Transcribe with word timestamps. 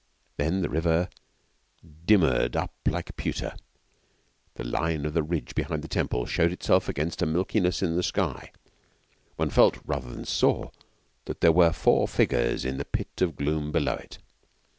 Then 0.37 0.63
the 0.63 0.69
river 0.71 1.09
dimmered 2.07 2.55
up 2.55 2.73
like 2.87 3.15
pewter; 3.17 3.53
the 4.55 4.63
line 4.63 5.05
of 5.05 5.13
the 5.13 5.21
ridge 5.21 5.53
behind 5.53 5.83
the 5.83 5.87
Temple 5.87 6.25
showed 6.25 6.51
itself 6.51 6.89
against 6.89 7.21
a 7.21 7.27
milkiness 7.27 7.83
in 7.83 7.95
the 7.95 8.01
sky; 8.01 8.51
one 9.35 9.51
felt 9.51 9.77
rather 9.85 10.11
than 10.11 10.25
saw 10.25 10.71
that 11.25 11.41
there 11.41 11.51
were 11.51 11.71
four 11.71 12.07
figures 12.07 12.65
in 12.65 12.77
the 12.77 12.85
pit 12.85 13.21
of 13.21 13.35
gloom 13.35 13.71
below 13.71 13.93
it. 13.93 14.17